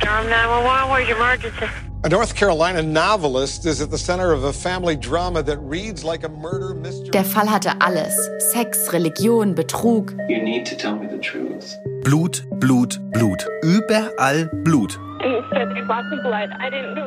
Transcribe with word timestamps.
Durham 0.00 0.28
911, 0.28 0.90
where's 0.90 1.08
your 1.08 1.16
emergency? 1.16 1.66
A 2.04 2.08
North 2.08 2.34
Carolina 2.36 2.82
novelist 2.82 3.66
is 3.66 3.80
at 3.80 3.90
the 3.90 3.98
center 3.98 4.32
of 4.32 4.44
a 4.44 4.52
family 4.52 4.96
drama 4.96 5.42
that 5.42 5.58
reads 5.58 6.04
like 6.04 6.24
a 6.24 6.28
murder 6.28 6.74
mystery. 6.74 7.10
Der 7.10 7.24
Fall 7.24 7.50
hatte 7.50 7.72
alles. 7.80 8.14
Sex, 8.52 8.92
Religion, 8.92 9.54
Betrug. 9.54 10.12
You 10.28 10.40
need 10.42 10.66
to 10.66 10.76
tell 10.76 10.94
me 10.94 11.08
the 11.08 11.18
truth. 11.18 11.74
Blut, 12.04 12.44
Blut, 12.60 13.00
Blut. 13.12 13.44
Überall 13.62 14.46
Blut. 14.62 15.00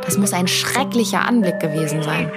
Das 0.05 0.17
muss 0.17 0.33
ein 0.33 0.47
schrecklicher 0.47 1.25
Anblick 1.25 1.59
gewesen 1.59 2.01
sein. 2.01 2.29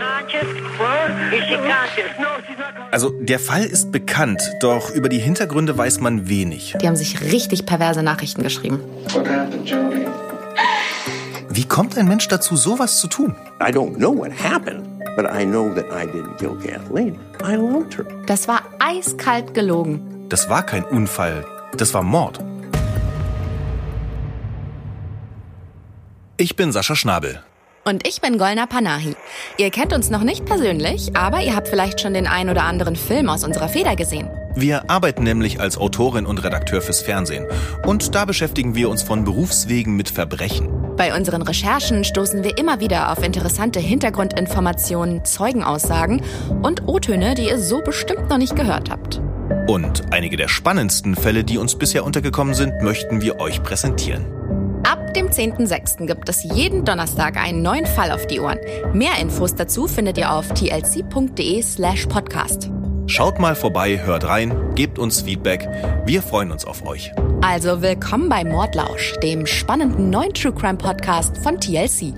Also 2.91 3.11
der 3.21 3.39
Fall 3.41 3.64
ist 3.64 3.91
bekannt, 3.91 4.41
doch 4.61 4.91
über 4.91 5.09
die 5.09 5.19
Hintergründe 5.19 5.77
weiß 5.77 6.00
man 6.00 6.29
wenig. 6.29 6.77
Die 6.80 6.87
haben 6.87 6.96
sich 6.96 7.21
richtig 7.21 7.66
perverse 7.66 8.03
Nachrichten 8.03 8.43
geschrieben. 8.43 8.80
What 9.14 9.27
happened, 9.29 9.69
Jody? 9.69 10.07
Wie 11.55 11.66
kommt 11.66 11.98
ein 11.98 12.09
Mensch 12.09 12.29
dazu, 12.29 12.57
sowas 12.57 12.99
zu 12.99 13.08
tun? 13.08 13.35
I 13.61 13.71
don't 13.71 13.96
know 13.96 14.17
what 14.17 14.31
happened, 14.32 14.89
but 15.17 15.26
I 15.26 15.45
know 15.45 15.68
that 15.75 15.85
I 15.93 16.07
didn't 16.07 16.39
kill 16.39 16.57
Kathleen. 16.57 17.18
I 17.45 17.57
loved 17.57 17.99
her. 17.99 18.07
Das 18.25 18.49
war 18.49 18.63
eiskalt 18.79 19.53
gelogen. 19.53 20.00
Das 20.31 20.49
war 20.49 20.64
kein 20.64 20.82
Unfall, 20.85 21.45
das 21.76 21.93
war 21.93 22.03
Mord. 22.03 22.40
Ich 26.39 26.57
bin 26.57 26.73
Sascha 26.73 26.96
Schnabel. 26.96 27.43
Und 27.84 28.09
ich 28.09 28.23
bin 28.23 28.39
Golna 28.39 28.64
Panahi. 28.64 29.14
Ihr 29.59 29.71
kennt 29.71 29.93
uns 29.93 30.09
noch 30.09 30.23
nicht 30.23 30.46
persönlich, 30.46 31.14
aber 31.14 31.43
ihr 31.43 31.54
habt 31.54 31.68
vielleicht 31.68 32.00
schon 32.00 32.14
den 32.14 32.27
ein 32.27 32.48
oder 32.48 32.62
anderen 32.62 32.97
Film 32.97 33.28
aus 33.28 33.45
unserer 33.45 33.69
Feder 33.69 33.95
gesehen. 33.95 34.31
Wir 34.55 34.89
arbeiten 34.89 35.25
nämlich 35.25 35.61
als 35.61 35.77
Autorin 35.77 36.25
und 36.25 36.42
Redakteur 36.42 36.81
fürs 36.81 37.03
Fernsehen. 37.03 37.47
Und 37.84 38.14
da 38.14 38.25
beschäftigen 38.25 38.75
wir 38.75 38.89
uns 38.89 39.03
von 39.03 39.25
Berufswegen 39.25 39.97
mit 39.97 40.09
Verbrechen. 40.09 40.81
Bei 40.97 41.17
unseren 41.17 41.42
Recherchen 41.42 42.05
stoßen 42.05 42.45
wir 42.45 42.59
immer 42.59 42.81
wieder 42.81 43.11
auf 43.11 43.23
interessante 43.23 43.81
Hintergrundinformationen, 43.81 45.25
Zeugenaussagen 45.25 46.23
und 46.62 46.87
O-Töne, 46.87 47.34
die 47.34 47.49
ihr 47.49 47.59
so 47.59 47.81
bestimmt 47.81 48.29
noch 48.29 48.39
nicht 48.39 48.57
gehört 48.57 48.91
habt. 48.91 49.21
Und 49.67 50.03
einige 50.12 50.37
der 50.37 50.49
spannendsten 50.49 51.15
Fälle, 51.15 51.45
die 51.45 51.59
uns 51.59 51.77
bisher 51.77 52.05
untergekommen 52.05 52.55
sind, 52.55 52.83
möchten 52.83 53.23
wir 53.23 53.41
euch 53.41 53.62
präsentieren. 53.62 54.27
Ab 54.84 55.15
dem 55.15 55.29
10.06. 55.29 56.07
gibt 56.07 56.29
es 56.29 56.43
jeden 56.43 56.84
Donnerstag 56.84 57.37
einen 57.37 57.62
neuen 57.62 57.87
Fall 57.87 58.11
auf 58.11 58.27
die 58.27 58.41
Ohren. 58.41 58.59
Mehr 58.93 59.19
Infos 59.21 59.55
dazu 59.55 59.87
findet 59.87 60.19
ihr 60.19 60.33
auf 60.33 60.53
tlc.de 60.53 61.62
slash 61.62 62.06
podcast. 62.06 62.71
Schaut 63.06 63.39
mal 63.39 63.55
vorbei, 63.55 64.00
hört 64.05 64.25
rein, 64.25 64.75
gebt 64.75 64.98
uns 64.98 65.22
Feedback. 65.22 65.69
Wir 66.06 66.22
freuen 66.22 66.53
uns 66.53 66.64
auf 66.64 66.86
euch. 66.86 67.12
Also 67.41 67.83
willkommen 67.83 68.28
bei 68.28 68.44
Mordlausch, 68.44 69.14
dem 69.22 69.47
spannenden 69.47 70.11
neuen 70.11 70.33
True 70.33 70.53
Crime 70.53 70.78
Podcast 70.78 71.36
von 71.39 71.59
TLC. 71.59 72.14